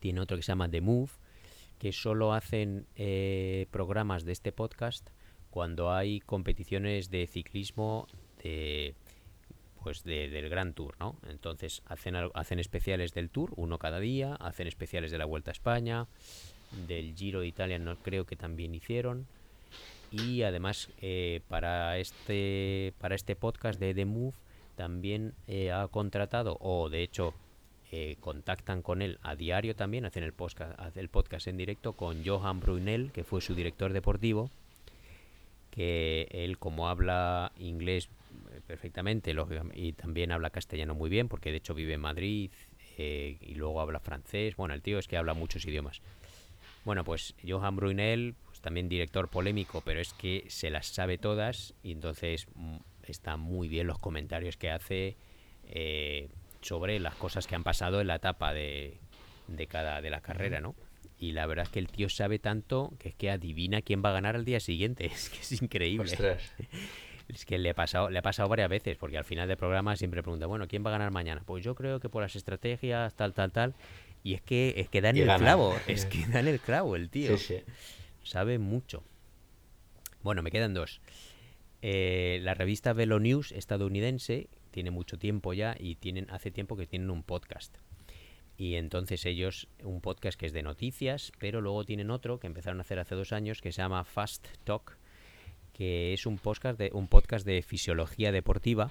[0.00, 1.10] tiene otro que se llama The Move
[1.78, 5.08] que solo hacen eh, programas de este podcast
[5.50, 8.06] cuando hay competiciones de ciclismo
[8.42, 8.94] de
[9.82, 11.16] pues del Gran Tour, ¿no?
[11.28, 15.52] Entonces hacen, hacen especiales del Tour, uno cada día, hacen especiales de la Vuelta a
[15.52, 16.06] España,
[16.86, 19.26] del Giro de Italia no creo que también hicieron
[20.10, 24.34] y además eh, para este para este podcast de The Move
[24.76, 27.34] también eh, ha contratado o de hecho
[27.90, 32.24] eh, contactan con él a diario también hacen el podcast el podcast en directo con
[32.24, 34.50] Johan Brunel que fue su director deportivo
[35.70, 38.08] que él como habla inglés
[38.68, 39.34] perfectamente
[39.74, 42.52] y también habla castellano muy bien porque de hecho vive en Madrid
[42.96, 46.02] y luego habla francés bueno el tío es que habla muchos idiomas
[46.84, 51.92] bueno pues Johan Brunel también director polémico, pero es que se las sabe todas y
[51.92, 55.16] entonces mm, están muy bien los comentarios que hace
[55.68, 56.28] eh,
[56.60, 58.98] sobre las cosas que han pasado en la etapa de,
[59.46, 60.74] de cada de la carrera, ¿no?
[61.18, 64.10] Y la verdad es que el tío sabe tanto que es que adivina quién va
[64.10, 65.06] a ganar al día siguiente.
[65.12, 66.16] Es que es increíble.
[67.28, 69.96] Es que le ha pasado, le ha pasado varias veces, porque al final del programa
[69.96, 71.42] siempre pregunta, bueno, ¿quién va a ganar mañana?
[71.44, 73.74] Pues yo creo que por las estrategias, tal, tal, tal.
[74.24, 77.36] Y es que, es que dan el clavo, es que dan el clavo el tío.
[77.36, 77.72] Sí, sí
[78.28, 79.02] sabe mucho.
[80.22, 81.00] Bueno, me quedan dos.
[81.80, 86.86] Eh, la revista Velo News estadounidense tiene mucho tiempo ya y tienen hace tiempo que
[86.86, 87.76] tienen un podcast.
[88.56, 92.80] Y entonces ellos, un podcast que es de noticias, pero luego tienen otro que empezaron
[92.80, 94.97] a hacer hace dos años que se llama Fast Talk,
[95.78, 98.90] que es un podcast de, un podcast de fisiología deportiva.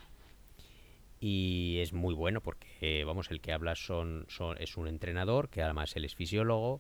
[1.20, 5.62] Y es muy bueno porque, vamos, el que habla son, son, es un entrenador, que
[5.62, 6.80] además él es fisiólogo,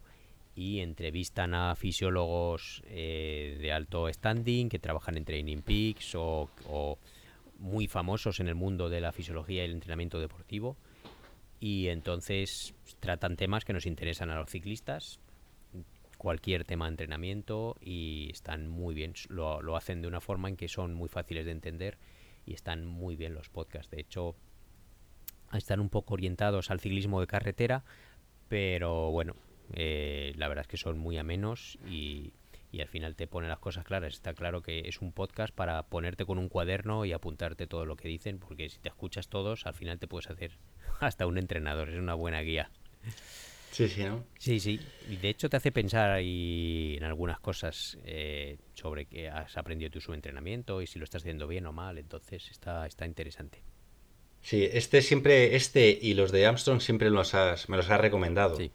[0.55, 6.49] y entrevistan a fisiólogos eh, de alto standing que trabajan en Training Peaks o,
[7.59, 10.77] muy famosos en el mundo de la fisiología y el entrenamiento deportivo
[11.59, 15.19] y entonces tratan temas que nos interesan a los ciclistas
[16.17, 20.57] cualquier tema de entrenamiento y están muy bien lo, lo hacen de una forma en
[20.57, 21.97] que son muy fáciles de entender
[22.45, 24.35] y están muy bien los podcasts de hecho
[25.53, 27.83] están un poco orientados al ciclismo de carretera
[28.49, 29.35] pero bueno
[29.73, 32.33] eh, la verdad es que son muy amenos y,
[32.79, 34.13] al final te pone las cosas claras.
[34.13, 37.95] Está claro que es un podcast para ponerte con un cuaderno y apuntarte todo lo
[37.95, 40.51] que dicen, porque si te escuchas todos, al final te puedes hacer
[40.99, 41.89] hasta un entrenador.
[41.89, 42.69] Es una buena guía.
[43.71, 44.23] Sí, sí, ¿no?
[44.37, 44.79] Sí, sí.
[45.09, 49.91] Y de hecho te hace pensar y en algunas cosas eh, sobre que has aprendido
[49.91, 51.97] tu su entrenamiento y si lo estás haciendo bien o mal.
[51.97, 53.61] Entonces está, está interesante.
[54.41, 58.55] Sí, este siempre, este y los de Armstrong siempre los has, me los has recomendado.
[58.55, 58.71] Sí.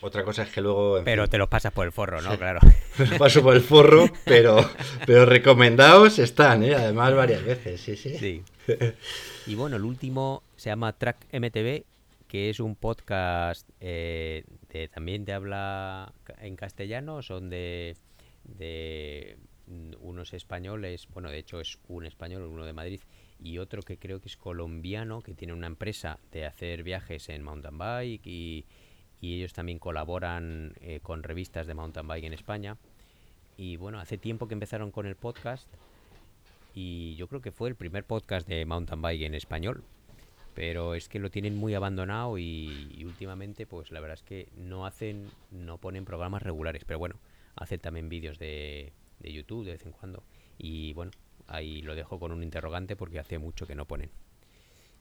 [0.00, 1.02] Otra cosa es que luego.
[1.04, 2.36] pero te los pasas por el forro, ¿no?
[2.38, 2.60] Claro.
[2.98, 4.68] los paso por el forro, pero,
[5.06, 6.74] pero recomendados están, ¿eh?
[6.74, 8.16] Además, varias veces, sí, sí.
[8.16, 8.42] sí.
[9.46, 11.84] Y bueno, el último se llama Track MTV,
[12.28, 17.96] que es un podcast eh, de, también de habla en castellano, son de,
[18.44, 19.38] de
[20.00, 23.00] unos españoles, bueno, de hecho es un español, uno de Madrid,
[23.42, 27.42] y otro que creo que es colombiano, que tiene una empresa de hacer viajes en
[27.42, 28.66] mountain bike y
[29.20, 32.76] y ellos también colaboran eh, con revistas de mountain bike en España.
[33.56, 35.68] Y bueno, hace tiempo que empezaron con el podcast
[36.74, 39.82] y yo creo que fue el primer podcast de mountain bike en español.
[40.58, 44.86] Pero es que lo tienen muy abandonado y, últimamente pues la verdad es que no
[44.86, 46.84] hacen, no ponen programas regulares.
[46.84, 47.14] Pero bueno,
[47.54, 50.24] hacen también vídeos de, de YouTube de vez en cuando.
[50.58, 51.12] Y bueno,
[51.46, 54.10] ahí lo dejo con un interrogante porque hace mucho que no ponen.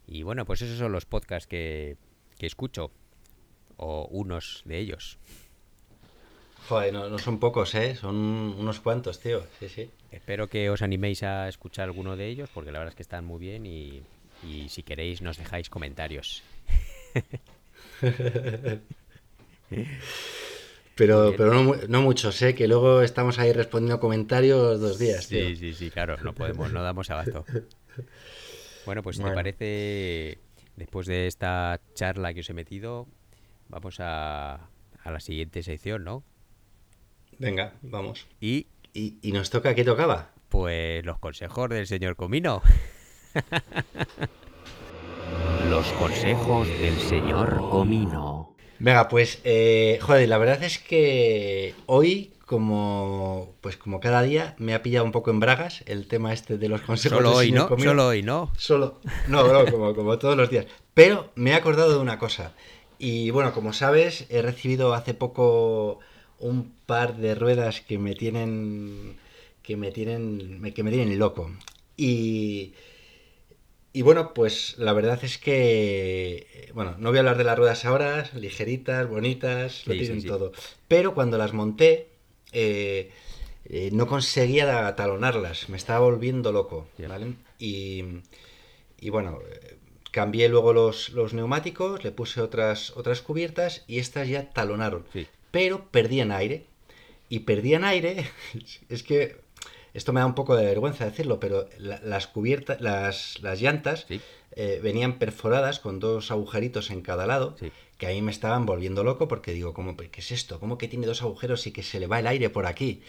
[0.06, 1.98] Y bueno, pues esos son los podcasts que,
[2.38, 2.92] que escucho
[3.78, 5.18] o unos de ellos.
[6.70, 7.96] Joder, no, son pocos, ¿eh?
[7.96, 9.42] Son unos cuantos, tío.
[9.60, 9.90] Sí, sí.
[10.12, 13.26] Espero que os animéis a escuchar alguno de ellos, porque la verdad es que están
[13.26, 14.04] muy bien y,
[14.70, 16.44] si queréis nos dejáis comentarios.
[20.96, 22.56] pero pero no, no, muchos, ¿eh?
[22.56, 25.48] Que luego estamos ahí respondiendo comentarios dos días, tío.
[25.48, 27.46] Sí, sí, sí, claro, no podemos, no damos abasto.
[28.86, 30.40] Bueno, pues si te parece,
[30.78, 33.06] después de esta charla que os he metido,
[33.68, 34.70] vamos a,
[35.04, 36.24] la siguiente sección, ¿no?
[37.38, 38.28] Venga, vamos.
[38.40, 38.68] ¿Y?
[38.94, 40.32] ¿Y, nos toca qué tocaba?
[40.48, 42.62] Pues los consejos del señor Comino.
[45.70, 48.56] los consejos del señor Comino.
[48.80, 54.74] Venga, pues, eh, joder, la verdad es que hoy, como pues como cada día, me
[54.74, 57.52] ha pillado un poco en bragas el tema este de los consejos Solo del hoy,
[57.52, 57.68] ¿no?
[57.68, 57.92] Comino.
[57.92, 58.52] Solo hoy, ¿no?
[58.58, 60.66] Solo, no, no, como, como todos los días.
[60.94, 62.54] Pero me he acordado de una cosa.
[63.00, 66.00] Y bueno, como sabes, he recibido hace poco
[66.40, 69.18] un par de ruedas que me tienen
[69.62, 71.52] que me tienen que me tienen loco.
[71.98, 72.74] Y
[73.98, 77.84] y bueno, pues la verdad es que bueno, no voy a hablar de las ruedas
[77.84, 80.52] ahora, ligeritas, bonitas, lo tienen todo.
[80.88, 82.10] Pero cuando las monté
[82.52, 83.10] eh,
[83.66, 87.34] eh, no conseguía talonarlas, me estaba volviendo loco, ¿vale?
[87.58, 88.04] Y,
[89.00, 89.40] y bueno,
[90.12, 95.06] cambié luego los, los, neumáticos, le puse otras, otras cubiertas y estas ya talonaron.
[95.50, 96.68] Pero perdían aire.
[97.30, 98.30] Y perdían aire,
[98.90, 99.38] es que
[99.94, 104.08] esto me da un poco de vergüenza decirlo, pero las cubiertas, las, las llantas
[104.52, 107.56] eh, venían perforadas con dos agujeritos en cada lado,
[107.98, 110.60] que a mí me estaban volviendo loco porque digo, ¿cómo, ¿qué es esto?
[110.60, 113.02] ¿Cómo que tiene dos agujeros y que se le va el aire por aquí?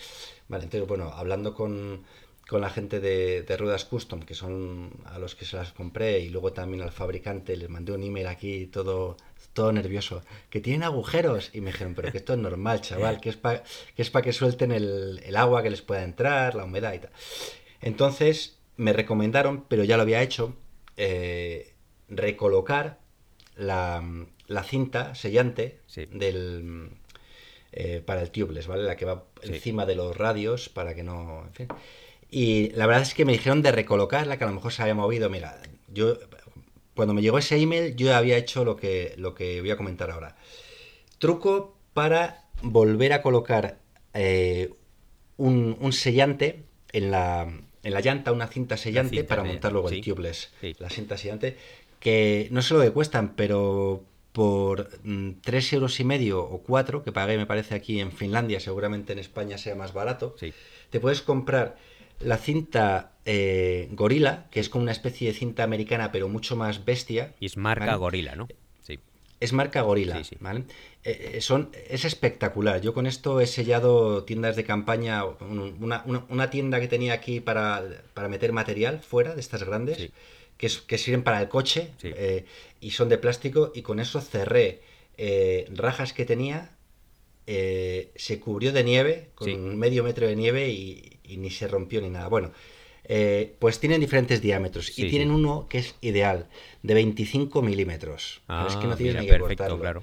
[0.48, 2.04] Vale, entonces, bueno, hablando con,
[2.48, 6.20] con la gente de, de, Ruedas Custom, que son a los que se las compré,
[6.20, 9.16] y luego también al fabricante, les mandé un email aquí todo
[9.58, 11.50] todo nervioso, que tienen agujeros.
[11.52, 13.64] Y me dijeron, pero que esto es normal, chaval, que es para
[13.96, 17.10] que, es que suelten el, agua que les pueda entrar, la humedad y tal.
[17.80, 20.54] Entonces me recomendaron, pero ya lo había hecho,
[20.96, 21.74] eh,
[22.08, 23.00] recolocar
[23.56, 24.00] la,
[24.62, 25.80] cinta sellante
[26.12, 26.90] del,
[27.72, 28.84] eh, para el tubeless, ¿vale?
[28.84, 31.42] La que va encima de los radios para que no...
[31.46, 31.68] En fin.
[32.30, 34.94] Y la verdad es que me dijeron de recolocarla, que a lo mejor se había
[34.94, 35.28] movido.
[35.28, 36.16] Mira, yo
[36.98, 40.11] cuando me llegó ese email, yo había hecho lo que, lo que voy a comentar
[40.11, 40.34] ahora.
[41.20, 43.78] Truco para volver a colocar
[44.14, 44.74] eh,
[45.37, 47.48] un, sellante en la,
[47.84, 50.50] en la, llanta, una cinta sellante para montar luego el tubeless.
[50.80, 51.56] La cinta sellante,
[52.00, 57.04] que no sé lo que cuestan, pero por 3 mm, euros y medio o 4,
[57.04, 60.34] que pagué me parece aquí en Finlandia, seguramente en España sea más barato,
[60.90, 61.76] te puedes comprar
[62.20, 66.85] la cinta eh, Gorila, que es como una especie de cinta americana, pero mucho más
[66.85, 67.35] bestia.
[67.40, 68.48] Y es marca Gorila, ¿no?
[68.83, 68.98] Sí.
[69.40, 70.64] Es marca Gorila, ¿vale?
[71.04, 72.81] Eh, eh, son, es espectacular.
[72.81, 77.85] Yo con esto he sellado tiendas de campaña, una, tienda que tenía aquí para,
[78.28, 80.11] meter material fuera de estas grandes,
[80.57, 81.92] que, que sirven para el coche
[82.81, 84.81] y son de plástico, y con eso cerré
[85.70, 86.70] rajas que tenía,
[87.46, 92.10] se cubrió de nieve, con medio metro de nieve y, y ni se rompió ni
[92.10, 92.28] nada.
[92.28, 92.52] Bueno,
[93.04, 96.46] eh, pues tienen diferentes diámetros y tienen uno que es ideal,
[96.82, 98.42] de 25 milímetros.
[98.68, 99.78] es que no ah, tienes ni que cortarlo.
[99.78, 100.02] Claro.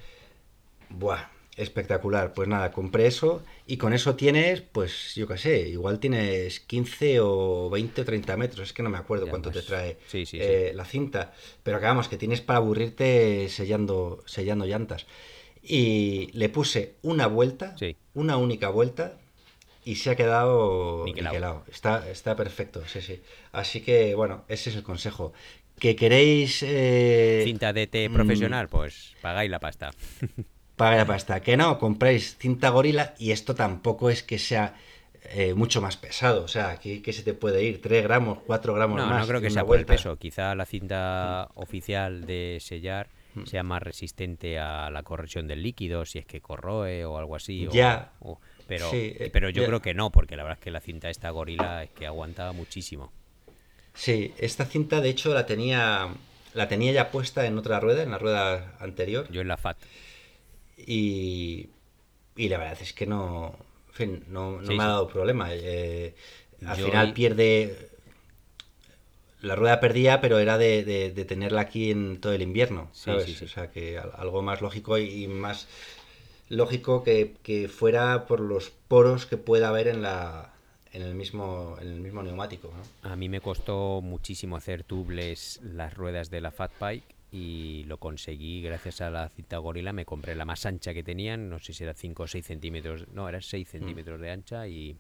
[0.90, 2.34] Buah, espectacular.
[2.34, 7.20] Pues nada, compré eso y con eso tienes, pues yo qué sé, igual tienes 15
[7.22, 8.70] o 20 o 30 metros.
[8.70, 11.34] Es que no me acuerdo cuánto te trae eh, la cinta.
[11.64, 15.06] Pero acabamos, que tienes para aburrirte sellando, sellando llantas.
[15.62, 17.76] Y le puse una vuelta,
[18.14, 19.18] una única vuelta,
[19.86, 21.64] y se ha quedado niquelado.
[21.72, 23.22] Está, está perfecto, sí, sí.
[23.52, 25.32] Así que, bueno, ese es el consejo.
[25.80, 26.64] ¿Que queréis...
[26.64, 28.68] Eh, cinta DT profesional?
[28.68, 29.92] pues pagáis la pasta.
[30.76, 31.40] Pagáis la pasta.
[31.40, 34.76] Que no, compréis cinta gorila y esto tampoco es que sea...
[35.32, 36.44] Eh, mucho más pesado.
[36.44, 39.10] O sea, aquí que se te puede ir 3 gramos, 4 gramos más.
[39.10, 40.18] No, no creo que sea por el peso.
[40.18, 43.46] Quizá la cinta oficial de sellar mm.
[43.46, 47.68] sea más resistente a la corrosión del líquido, si es que corroe o algo así.
[47.72, 48.12] Ya.
[48.68, 51.30] Pero, eh, pero yo creo que no, porque la verdad es que la cinta esta
[51.30, 53.12] gorila es que aguanta muchísimo.
[53.94, 56.10] Sí, esta cinta de hecho la tenía
[56.56, 59.28] la tenía ya puesta en otra rueda, en la rueda anterior.
[59.30, 59.78] Yo en la FAT.
[60.78, 61.70] Y,
[62.36, 63.56] y la verdad es que no,
[63.90, 65.50] en fin, no, me ha dado problema.
[65.52, 66.16] Eh,
[66.66, 67.90] al final pierde...
[69.42, 73.42] La rueda perdía, pero era de, tenerla aquí en todo el invierno, ¿sabes?
[73.44, 75.68] o sea, que algo más lógico y más
[76.50, 80.52] lógico que, fuera por los poros que pueda haber en la
[80.92, 85.94] en el mismo en el mismo neumático a mí me costó muchísimo hacer tubles las
[85.94, 90.36] ruedas de la Fat Bike y lo conseguí gracias a la cita gorila me compré
[90.36, 93.42] la más ancha que tenían no sé si era 5 o 6 centímetros no era
[93.42, 93.72] 6 mm.
[93.72, 94.96] centímetros de ancha y,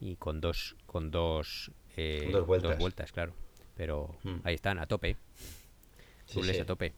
[0.00, 3.10] y con dos con dos, eh, dos, vueltas.
[3.12, 3.32] claro
[3.74, 4.40] pero mm.
[4.44, 5.16] ahí están a tope
[6.30, 6.92] tubles a tope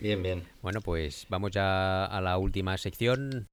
[0.00, 0.42] Bien, bien.
[0.62, 3.48] Bueno, pues vamos ya a la última sección.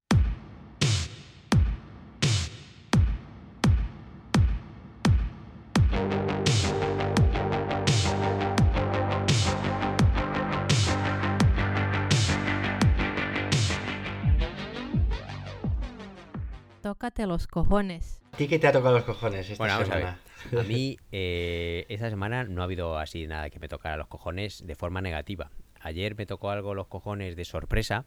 [16.82, 18.22] Tócate los cojones.
[18.32, 20.20] ¿A ti qué te ha tocado los cojones esta bueno, semana?
[20.56, 24.08] A, a mí, eh, esta semana no ha habido así nada que me tocara los
[24.08, 28.06] cojones de forma negativa ayer me tocó algo los cojones de sorpresa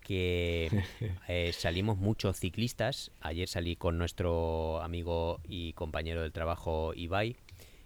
[0.00, 0.70] que
[1.28, 3.12] eh, salimos muchos ciclistas.
[3.20, 7.36] Ayer salí con nuestro amigo y compañero del trabajo Ibai,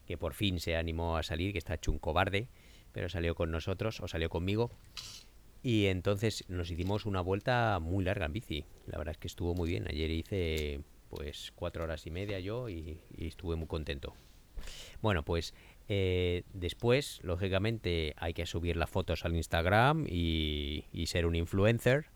[0.06, 2.48] que por fin se animó a salir, que está hecho un cobarde,
[2.92, 4.70] pero salió con nosotros o salió conmigo.
[5.62, 8.64] Y entonces nos hicimos una vuelta muy larga en bici.
[8.86, 9.88] La verdad es que estuvo muy bien.
[9.88, 14.14] Ayer hice pues cuatro horas y media yo y estuve muy contento.
[15.00, 15.54] Bueno, pues
[15.88, 22.06] eh, después, lógicamente, hay que subir las fotos al Instagram y, ser un influencer.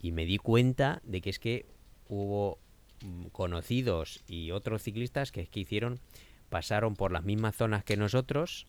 [0.00, 1.66] Y me di cuenta de que es que
[2.08, 2.58] hubo
[3.04, 6.00] mm, conocidos y otros ciclistas que que hicieron,
[6.48, 8.66] pasaron por las mismas zonas que nosotros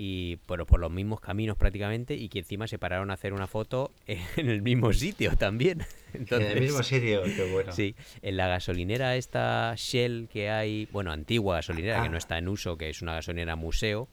[0.00, 3.48] y por, por los mismos caminos prácticamente y que encima se pararon a hacer una
[3.48, 5.84] foto en el mismo sitio también.
[6.14, 7.72] en el mismo sitio, qué bueno.
[7.72, 12.48] Sí, en la gasolinera esta Shell que hay, bueno, antigua gasolinera que no está en
[12.48, 14.08] uso, que es una gasolinera museo,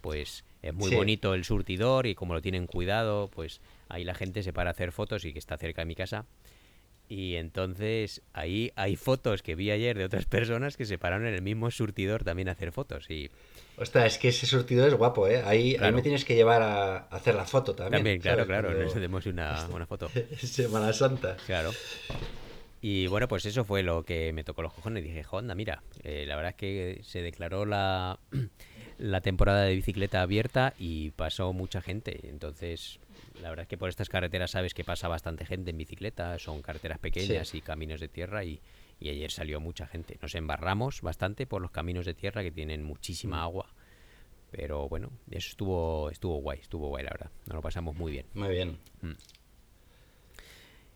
[0.00, 4.42] pues es muy bonito el surtidor y como lo tienen cuidado, pues ahí la gente
[4.42, 6.26] se para a hacer fotos y que está cerca de mi casa.
[7.08, 11.34] Y entonces ahí hay fotos que vi ayer de otras personas que se pararon en
[11.34, 13.10] el mismo surtidor también a hacer fotos.
[13.10, 13.30] Y
[13.76, 15.42] Ostras, es que ese surtidor es guapo, ¿eh?
[15.44, 18.00] Ahí, ahí me tienes que llevar a, hacer la foto también.
[18.00, 20.10] También, claro, claro, nos hacemos una, una foto.
[20.36, 21.36] Semana Santa.
[21.46, 21.70] Claro.
[22.80, 25.02] Y bueno, pues eso fue lo que me tocó los cojones.
[25.02, 28.18] Dije, Honda, mira, eh, la verdad es que se declaró la,
[28.98, 32.28] la temporada de bicicleta abierta y pasó mucha gente.
[32.28, 32.98] Entonces,
[33.42, 36.62] la verdad es que por estas carreteras sabes que pasa bastante gente en bicicleta, son
[36.62, 38.60] carreteras pequeñas y caminos de tierra y,
[39.00, 40.18] ayer salió mucha gente.
[40.20, 43.40] Nos embarramos bastante por los caminos de tierra que tienen muchísima mm.
[43.40, 43.74] agua.
[44.50, 47.30] Pero bueno, eso estuvo, estuvo guay, estuvo guay la verdad.
[47.46, 48.26] Nos lo pasamos muy bien.
[48.34, 48.78] Muy bien.
[49.02, 49.12] Mm.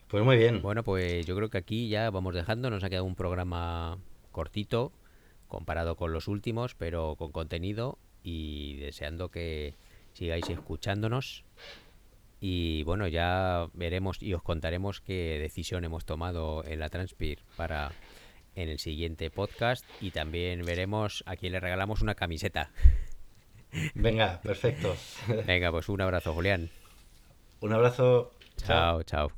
[0.09, 0.63] Pues muy bien.
[0.63, 2.71] Bueno, pues yo creo que aquí ya vamos dejando.
[2.71, 3.99] Nos ha quedado un programa
[4.31, 4.93] cortito
[5.49, 9.75] comparado con los últimos, pero con contenido y deseando que
[10.13, 11.45] sigáis escuchándonos
[12.45, 17.93] y bueno, ya veremos y os contaremos qué decisión hemos tomado en la Transpir para
[18.57, 19.85] en el siguiente podcast.
[20.01, 22.73] Y también veremos a quién le regalamos una camiseta.
[23.95, 24.97] Venga, perfecto.
[25.47, 26.69] Venga, pues un abrazo, Julián.
[27.61, 28.33] Un abrazo.
[28.57, 29.05] chao.
[29.05, 29.31] chao.